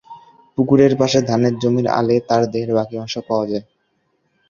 পুকুরের 0.57 0.93
পাশে 0.99 1.19
ধানের 1.29 1.53
জমির 1.61 1.87
আলে 1.99 2.15
তার 2.29 2.43
দেহের 2.51 2.71
বাকি 2.77 2.95
অংশ 2.97 3.15
পাওয়া 3.27 3.45
যায়। 3.51 3.65